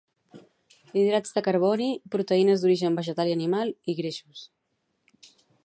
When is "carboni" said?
1.47-1.89